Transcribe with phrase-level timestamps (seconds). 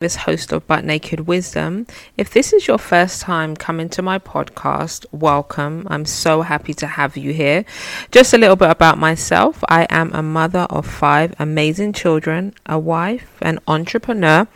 [0.00, 1.86] this host of Butt Naked Wisdom.
[2.16, 5.86] If this is your first time coming to my podcast, welcome.
[5.90, 7.66] I'm so happy to have you here.
[8.10, 12.78] Just a little bit about myself I am a mother of five amazing children, a
[12.78, 14.48] wife, an entrepreneur,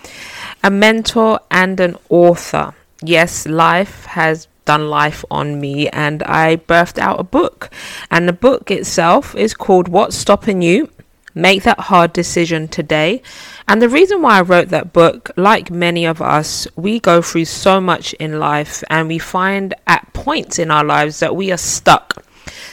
[0.62, 2.72] a mentor, and an author.
[3.02, 7.68] Yes, life has done life on me and I birthed out a book.
[8.10, 10.88] And the book itself is called What's Stopping You?
[11.34, 13.20] Make that hard decision today.
[13.66, 17.46] And the reason why I wrote that book, like many of us, we go through
[17.46, 21.56] so much in life and we find at points in our lives that we are
[21.56, 22.24] stuck.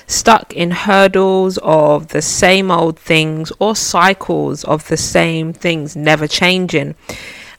[0.06, 6.28] Stuck in hurdles of the same old things or cycles of the same things never
[6.28, 6.96] changing.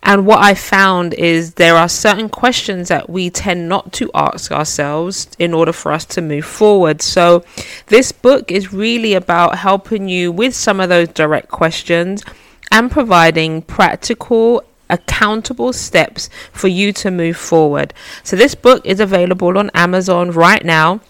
[0.02, 4.52] And what I found is there are certain questions that we tend not to ask
[4.52, 7.00] ourselves in order for us to move forward.
[7.00, 7.44] So,
[7.86, 12.24] this book is really about helping you with some of those direct questions
[12.72, 17.94] and providing practical accountable steps for you to move forward.
[18.24, 21.00] So, this book is available on Amazon right now,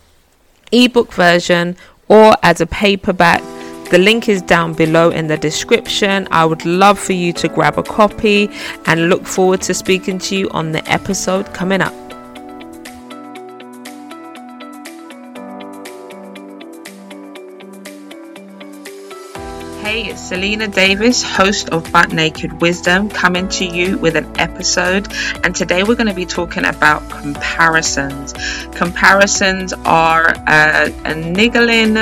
[0.72, 1.76] ebook version,
[2.08, 3.42] or as a paperback.
[3.90, 6.26] The link is down below in the description.
[6.30, 8.48] I would love for you to grab a copy
[8.86, 12.01] and look forward to speaking to you on the episode coming up.
[20.04, 25.06] It's Selena Davis, host of Butt Naked Wisdom, coming to you with an episode.
[25.44, 28.32] And today we're going to be talking about comparisons.
[28.74, 31.96] Comparisons are a, a niggling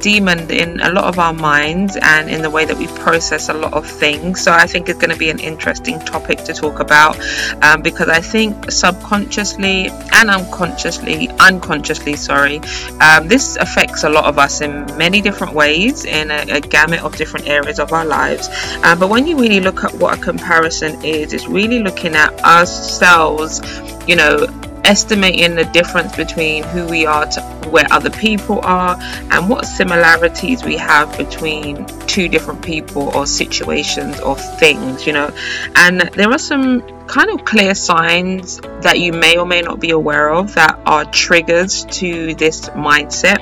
[0.00, 3.54] demon in a lot of our minds and in the way that we process a
[3.54, 4.40] lot of things.
[4.42, 7.18] So I think it's going to be an interesting topic to talk about
[7.62, 12.60] um, because I think subconsciously and unconsciously, unconsciously, sorry,
[13.00, 17.02] um, this affects a lot of us in many different ways in a, a gamut
[17.02, 18.48] of different areas of our lives.
[18.82, 22.32] Um, but when you really look at what a comparison is, it's really looking at
[22.42, 23.60] ourselves,
[24.06, 24.46] you know,
[24.84, 28.96] estimating the difference between who we are to where other people are
[29.30, 35.30] and what similarities we have between two different people or situations or things, you know.
[35.76, 39.90] And there are some kind of clear signs that you may or may not be
[39.90, 43.40] aware of that are triggers to this mindset.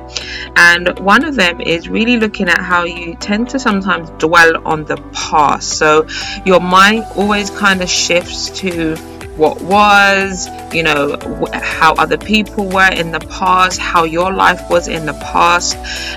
[0.56, 4.84] And one of them is really looking at how you tend to sometimes dwell on
[4.84, 5.78] the past.
[5.78, 6.06] So
[6.44, 8.96] your mind always kind of shifts to
[9.38, 11.16] what was, you know,
[11.54, 15.76] how other people were in the past, how your life was in the past,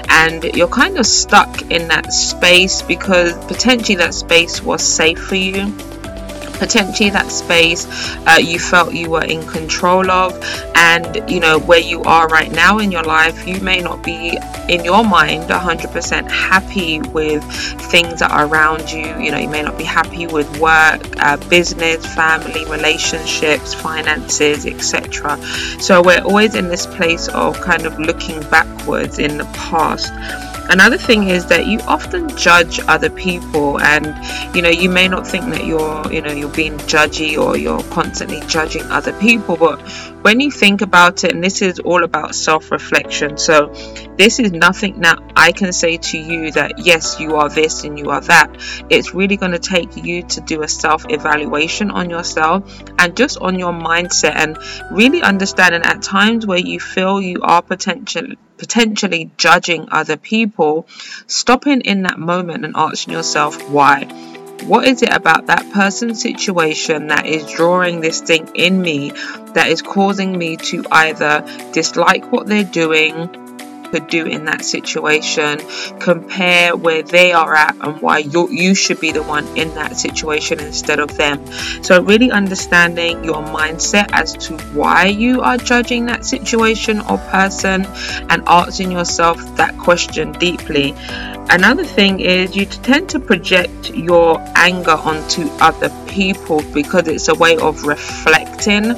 [0.09, 5.35] and you're kind of stuck in that space because potentially that space was safe for
[5.35, 5.73] you
[6.61, 7.87] potentially that space
[8.27, 10.31] uh, you felt you were in control of
[10.75, 14.37] and you know where you are right now in your life you may not be
[14.69, 17.43] in your mind 100% happy with
[17.89, 19.07] things that are around you.
[19.19, 25.41] You know you may not be happy with work uh, business family relationships finances etc
[25.79, 30.13] so we're always in this place of kind of looking backwards in the past
[30.71, 34.05] Another thing is that you often judge other people, and
[34.55, 37.83] you know you may not think that you're you know you're being judgy or you're
[37.91, 39.81] constantly judging other people, but
[40.21, 43.67] when you think about it, and this is all about self-reflection, so
[44.21, 47.97] this is nothing that I can say to you that yes you are this and
[47.97, 48.55] you are that.
[48.87, 53.57] It's really going to take you to do a self-evaluation on yourself and just on
[53.57, 54.59] your mindset, and
[54.91, 60.87] really understanding at times where you feel you are potentially potentially judging other people,
[61.25, 64.03] stopping in that moment and asking yourself why.
[64.65, 69.09] What is it about that person's situation that is drawing this thing in me
[69.55, 71.43] that is causing me to either
[71.73, 73.40] dislike what they're doing,
[73.91, 75.59] could do in that situation,
[75.99, 79.97] compare where they are at and why you you should be the one in that
[79.97, 81.45] situation instead of them.
[81.83, 87.85] So really understanding your mindset as to why you are judging that situation or person
[88.29, 90.95] and asking yourself that question deeply.
[91.49, 97.35] Another thing is you tend to project your anger onto other people because it's a
[97.35, 98.91] way of reflecting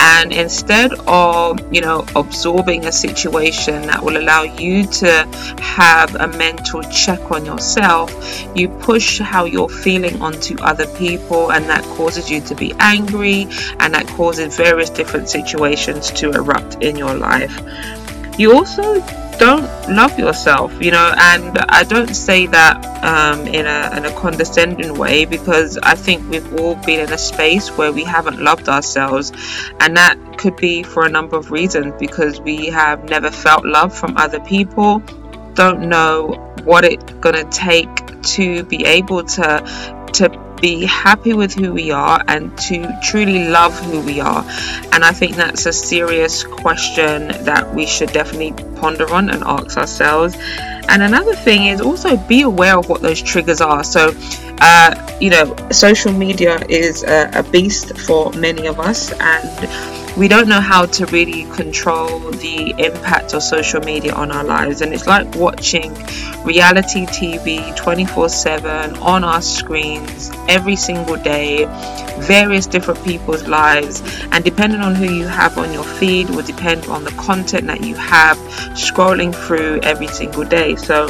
[0.00, 5.26] and instead of you know absorbing a situation that will allow you to
[5.60, 8.10] have a mental check on yourself.
[8.56, 13.46] You push how you're feeling onto other people and that causes you to be angry
[13.78, 17.54] and that causes various different situations to erupt in your life.
[18.38, 19.00] You also
[19.40, 24.12] don't love yourself, you know, and I don't say that um, in, a, in a
[24.12, 28.68] condescending way because I think we've all been in a space where we haven't loved
[28.68, 29.32] ourselves,
[29.80, 33.96] and that could be for a number of reasons because we have never felt love
[33.96, 34.98] from other people,
[35.54, 37.88] don't know what it's gonna take
[38.22, 40.28] to be able to to
[40.60, 44.44] be happy with who we are and to truly love who we are.
[44.92, 49.76] And I think that's a serious question that we should definitely ponder on and ask
[49.76, 50.36] ourselves.
[50.88, 53.84] And another thing is also be aware of what those triggers are.
[53.84, 54.12] So,
[54.60, 60.28] uh, you know, social media is a, a beast for many of us, and we
[60.28, 64.82] don't know how to really control the impact of social media on our lives.
[64.82, 65.94] And it's like watching
[66.44, 71.64] reality TV 24 7 on our screens every single day,
[72.18, 74.02] various different people's lives.
[74.30, 77.82] And depending on who you have on your feed will depend on the content that
[77.82, 78.36] you have
[78.76, 80.76] scrolling through every single day.
[80.76, 81.08] So,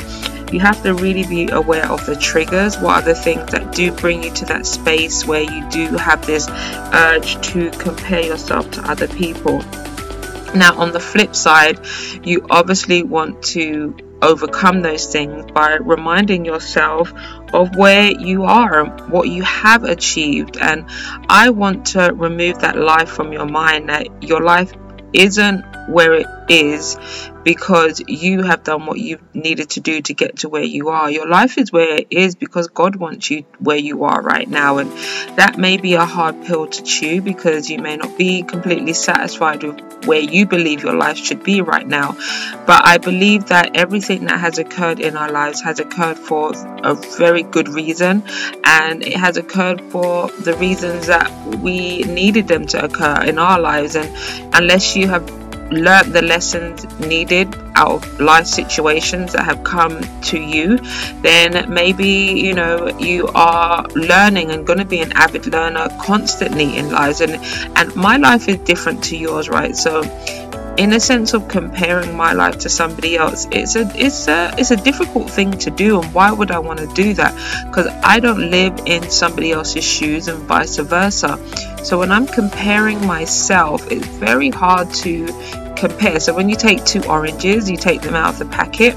[0.52, 2.76] you have to really be aware of the triggers.
[2.78, 6.24] What are the things that do bring you to that space where you do have
[6.26, 6.48] this
[6.92, 9.58] urge to compare yourself to other people?
[10.54, 11.78] Now, on the flip side,
[12.24, 17.12] you obviously want to overcome those things by reminding yourself
[17.52, 20.56] of where you are and what you have achieved.
[20.58, 20.84] And
[21.28, 24.72] I want to remove that lie from your mind that your life
[25.12, 26.98] isn't where it is
[27.44, 31.10] because you have done what you needed to do to get to where you are.
[31.10, 34.78] Your life is where it is because God wants you where you are right now.
[34.78, 34.90] And
[35.38, 39.62] that may be a hard pill to chew because you may not be completely satisfied
[39.62, 42.12] with where you believe your life should be right now.
[42.66, 46.52] But I believe that everything that has occurred in our lives has occurred for
[46.82, 48.24] a very good reason.
[48.64, 53.60] And it has occurred for the reasons that we needed them to occur in our
[53.60, 53.94] lives.
[53.94, 54.10] And
[54.52, 60.38] unless you have learned the lessons needed out of life situations that have come to
[60.38, 60.78] you,
[61.22, 66.76] then maybe you know you are learning and going to be an avid learner constantly
[66.76, 67.20] in lives.
[67.20, 67.38] And
[67.76, 69.76] and my life is different to yours, right?
[69.76, 70.02] So
[70.80, 74.70] in a sense of comparing my life to somebody else it's a it's a it's
[74.70, 77.32] a difficult thing to do and why would I want to do that
[77.66, 81.38] because I don't live in somebody else's shoes and vice versa
[81.84, 85.26] so when I'm comparing myself it's very hard to
[85.80, 86.20] compare.
[86.20, 88.94] So when you take two oranges, you take them out of the packet.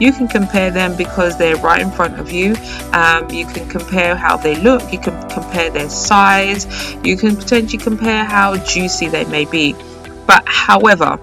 [0.00, 2.56] You can compare them because they're right in front of you.
[2.92, 4.92] Um, you can compare how they look.
[4.92, 6.66] You can compare their size.
[7.04, 9.76] You can potentially compare how juicy they may be.
[10.32, 11.18] But however,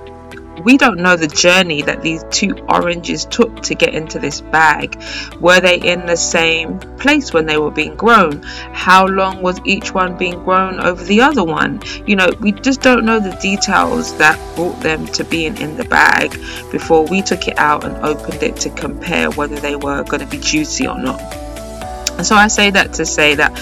[0.63, 5.01] we don't know the journey that these two oranges took to get into this bag.
[5.39, 8.43] Were they in the same place when they were being grown?
[8.71, 11.81] How long was each one being grown over the other one?
[12.05, 15.85] You know, we just don't know the details that brought them to being in the
[15.85, 16.33] bag
[16.71, 20.27] before we took it out and opened it to compare whether they were going to
[20.27, 21.19] be juicy or not.
[22.19, 23.57] And so I say that to say that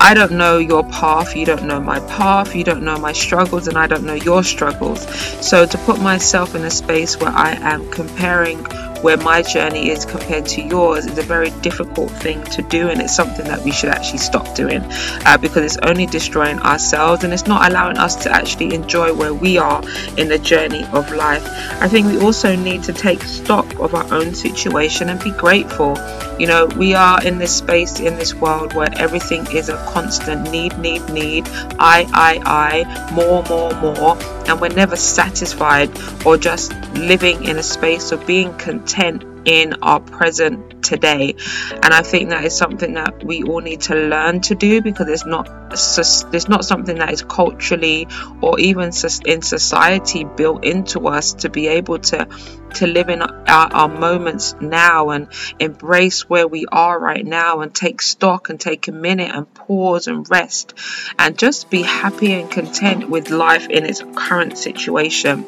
[0.00, 3.66] I don't know your path, you don't know my path, you don't know my struggles,
[3.66, 5.08] and I don't know your struggles.
[5.44, 8.64] So, to put myself in a space where I am comparing
[9.02, 13.00] where my journey is compared to yours is a very difficult thing to do, and
[13.00, 14.82] it's something that we should actually stop doing
[15.26, 19.34] uh, because it's only destroying ourselves and it's not allowing us to actually enjoy where
[19.34, 19.82] we are
[20.16, 21.44] in the journey of life.
[21.82, 25.96] I think we also need to take stock of our own situation and be grateful.
[26.38, 30.50] You know, we are in this space in this world where everything is a constant
[30.50, 31.48] need, need, need,
[31.78, 35.90] I, I, I, more, more, more, and we're never satisfied
[36.24, 41.34] or just living in a space of being content in our present today.
[41.82, 45.08] And I think that is something that we all need to learn to do because
[45.08, 48.08] it's not it's not something that is culturally
[48.40, 48.90] or even
[49.26, 52.26] in society built into us to be able to
[52.74, 57.74] to live in our, our moments now and embrace where we are right now and
[57.74, 60.74] take stock and take a minute and pause and rest
[61.18, 65.44] and just be happy and content with life in its current situation.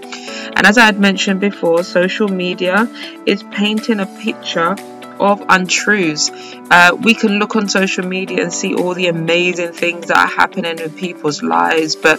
[0.56, 2.88] And as I had mentioned before, social media
[3.26, 4.76] is painting a picture
[5.20, 6.30] of untruths.
[6.70, 10.26] Uh, we can look on social media and see all the amazing things that are
[10.26, 12.18] happening in people's lives, but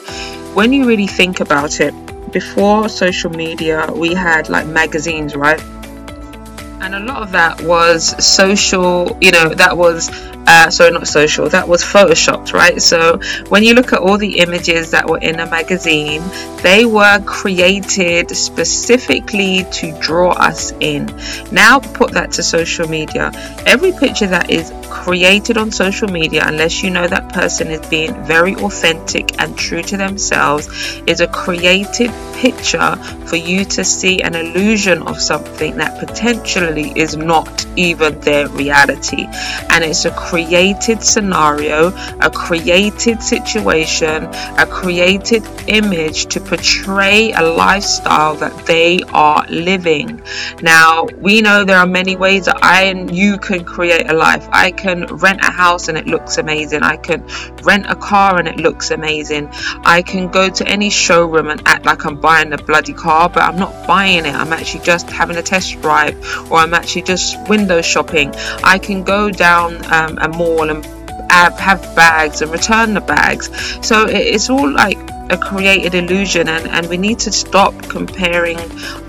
[0.53, 1.93] when you really think about it,
[2.31, 5.61] before social media, we had like magazines, right?
[6.81, 10.09] And a lot of that was social, you know, that was
[10.47, 12.81] uh, sorry, not social, that was photoshopped, right?
[12.81, 13.19] So
[13.49, 16.21] when you look at all the images that were in a magazine,
[16.61, 21.05] they were created specifically to draw us in.
[21.51, 23.31] Now put that to social media.
[23.65, 28.13] Every picture that is created on social media, unless you know that person is being
[28.25, 30.67] very authentic and true to themselves,
[31.07, 32.95] is a created picture
[33.25, 39.25] for you to see an illusion of something that potentially is not even their reality.
[39.69, 41.89] And it's a created scenario,
[42.21, 44.23] a created situation,
[44.57, 50.21] a created image to portray a lifestyle that they are living.
[50.61, 54.47] Now, we know there are many ways that I and you can create a life.
[54.53, 56.81] I can rent a house and it looks amazing.
[56.81, 57.27] I can
[57.63, 59.49] rent a car and it looks amazing.
[59.83, 63.43] I can go to any showroom and act like I'm buying a bloody car, but
[63.43, 64.33] I'm not buying it.
[64.33, 66.15] I'm actually just having a test drive
[66.49, 68.33] or I'm actually just window shopping.
[68.63, 70.85] I can go down um, a mall and
[71.31, 73.49] have bags and return the bags.
[73.85, 74.97] So it's all like
[75.31, 78.59] a created illusion and, and we need to stop comparing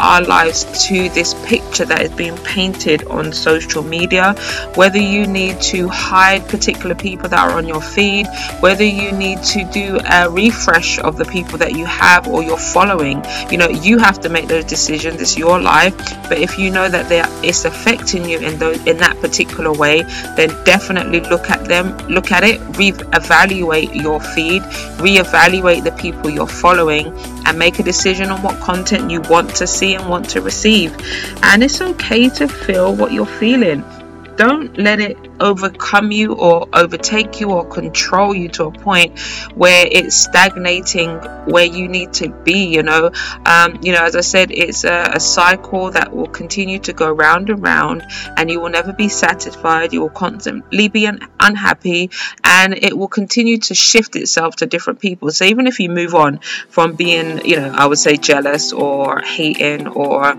[0.01, 4.35] our lives to this picture that is being painted on social media.
[4.75, 8.27] Whether you need to hide particular people that are on your feed
[8.61, 12.57] whether you need to do a refresh of the people that you have or you're
[12.57, 15.21] following you know you have to make those decisions.
[15.21, 15.97] It's your life.
[16.29, 17.11] But if you know that
[17.45, 20.03] it's affecting you in those in that particular way
[20.37, 24.63] then definitely look at them look at it re-evaluate your feed
[25.01, 27.07] re-evaluate the people people you're following
[27.47, 30.95] and make a decision on what content you want to see and want to receive.
[31.43, 33.85] And it's okay to feel what you're feeling.
[34.43, 39.17] Don't let it overcome you or overtake you or control you to a point
[39.55, 41.11] where it's stagnating
[41.45, 42.67] where you need to be.
[42.67, 43.13] You know,
[43.47, 47.09] um, you know, as I said, it's a, a cycle that will continue to go
[47.09, 48.03] round and round,
[48.37, 49.93] and you will never be satisfied.
[49.93, 52.11] You will constantly be un- unhappy,
[52.43, 55.31] and it will continue to shift itself to different people.
[55.31, 59.21] So even if you move on from being, you know, I would say jealous or
[59.21, 60.35] hating or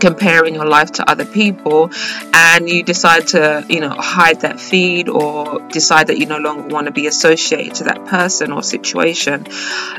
[0.00, 1.90] comparing your life to other people
[2.34, 6.68] and you decide to you know hide that feed or decide that you no longer
[6.68, 9.44] want to be associated to that person or situation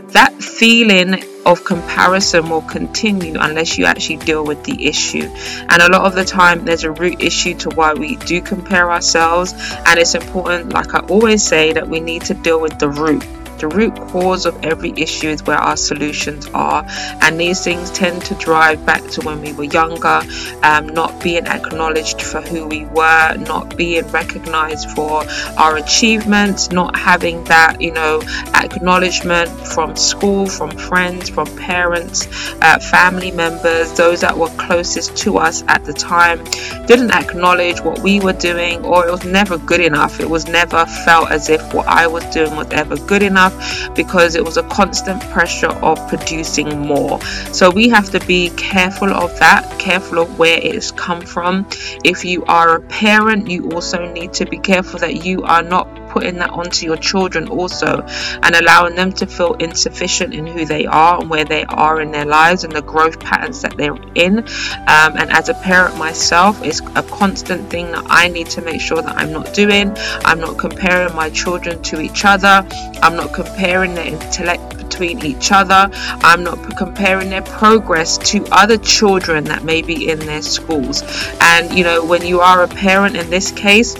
[0.10, 5.28] that feeling of comparison will continue unless you actually deal with the issue.
[5.70, 8.92] And a lot of the time there's a root issue to why we do compare
[8.92, 9.54] ourselves.
[9.86, 13.24] And it's important like i always say that we need to deal with the root
[13.60, 16.86] the root cause of every issue is where our solutions are,
[17.22, 20.22] and these things tend to drive back to when we were younger,
[20.64, 25.24] um, not being acknowledged for who we were, not being recognized for
[25.58, 28.22] our achievements, not having that, you know,
[28.56, 32.28] acknowledgement from school, from friends, from parents,
[32.62, 36.44] uh, family members, those that were closest to us at the time,
[36.86, 40.20] didn't acknowledge what we were doing, or it was never good enough.
[40.20, 43.96] It was never felt as if what I was doing was ever good enough enough
[43.96, 47.22] because it was a constant pressure of producing more.
[47.52, 51.68] So we have to be careful of that, careful of where it's come from.
[52.04, 55.88] If you are a parent, you also need to be careful that you are not
[56.10, 58.02] putting that onto your children also
[58.44, 62.12] and allowing them to feel insufficient in who they are and where they are in
[62.12, 64.40] their lives and the growth patterns that they're in.
[64.40, 68.82] Um, and as a parent myself, it's a constant thing that I need to make
[68.82, 69.96] sure that I'm not doing.
[70.26, 72.68] I'm not comparing my children to each other.
[73.02, 75.90] I'm not comparing their intellect between each other.
[76.22, 81.04] I'm not comparing their progress to other children that may be in their schools.
[81.42, 83.96] And you know, when you are a parent in this case,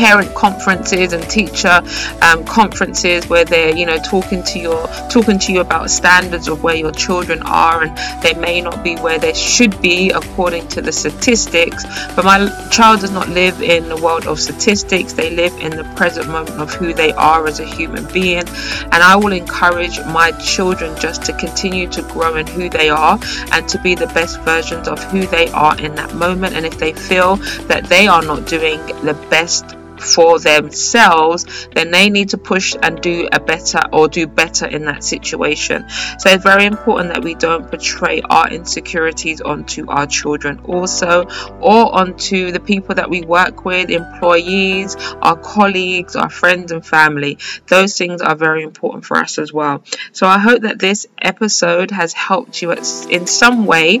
[0.00, 1.82] parent conferences and teacher
[2.22, 6.62] um, conferences where they're you know talking to your talking to you about standards of
[6.62, 10.80] where your children are and they may not be where they should be according to
[10.80, 11.84] the statistics.
[12.16, 12.38] But my
[12.70, 15.12] child does not live in the world of statistics.
[15.12, 18.44] They live in the present moment of who they are as a human being.
[18.92, 23.18] And I will encourage my children just to continue to grow in who they are
[23.52, 26.54] and to be the best versions of who they are in that moment.
[26.54, 27.36] And if they feel
[27.68, 33.00] that they are not doing the best for themselves, then they need to push and
[33.00, 35.88] do a better or do better in that situation.
[36.18, 41.24] So it's very important that we don't portray our insecurities onto our children also
[41.60, 47.38] or onto the people that we work with, employees, our colleagues, our friends and family.
[47.66, 49.84] Those things are very important for us as well.
[50.12, 54.00] So I hope that this episode has helped you in some way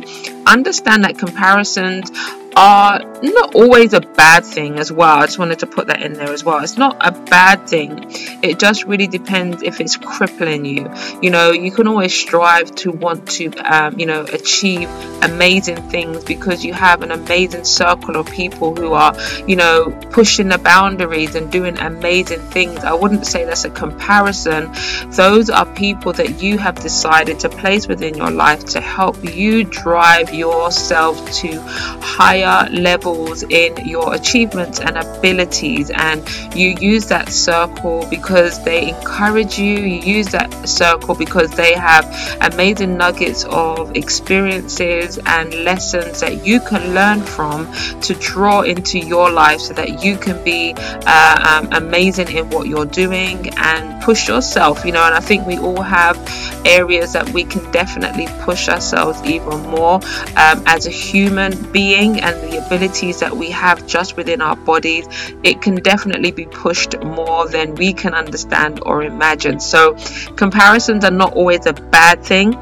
[0.52, 2.10] understand that comparisons
[2.56, 5.18] are not always a bad thing as well.
[5.18, 6.62] I just wanted to put that in there as well.
[6.62, 8.06] It's not a bad thing.
[8.42, 10.90] It just really depends if it's crippling you.
[11.22, 14.88] You know, you can always strive to want to, um, you know, achieve
[15.22, 19.14] amazing things because you have an amazing circle of people who are,
[19.46, 22.78] you know, pushing the boundaries and doing amazing things.
[22.80, 24.72] I wouldn't say that's a comparison.
[25.10, 29.64] Those are people that you have decided to place within your life to help you
[29.64, 31.60] drive yourself to
[32.00, 35.90] higher levels in your achievements and abilities.
[35.90, 36.18] And
[36.56, 39.74] you use that circle because they encourage you.
[39.74, 42.04] You use that circle because they have
[42.40, 49.30] amazing nuggets of experiences and lessons that you can learn from to draw into your
[49.30, 54.26] life so that you can be uh, um, amazing in what you're doing and push
[54.26, 55.04] yourself you know.
[55.04, 56.16] And I think we all have
[56.64, 60.00] areas that we can definitely push ourselves even more
[60.36, 65.06] um, as a human being and the abilities that we have just within our bodies
[65.42, 69.60] it can definitely be pushed more than we can understand or imagine.
[69.60, 69.96] So
[70.36, 72.54] comparisons are not always a bad thing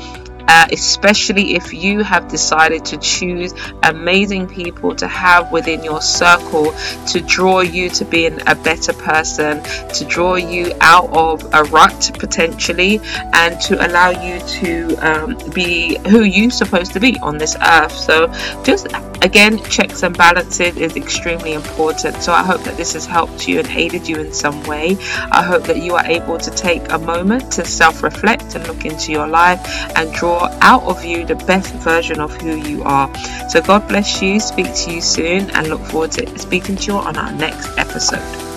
[0.48, 6.74] uh, especially if you have decided to choose amazing people to have within your circle
[7.06, 9.62] to draw you to being a better person,
[9.92, 13.00] to draw you out of a rut potentially,
[13.34, 17.92] and to allow you to um, be who you're supposed to be on this earth.
[17.92, 18.26] So,
[18.62, 18.86] just
[19.22, 22.22] again, checks and balances is extremely important.
[22.22, 24.96] So, I hope that this has helped you and aided you in some way.
[25.30, 28.84] I hope that you are able to take a moment to self reflect and look
[28.84, 29.60] into your life
[29.96, 33.12] and draw out of you the best version of who you are.
[33.48, 36.98] So, God bless you, speak to you soon, and look forward to speaking to you
[36.98, 38.47] on our next episode.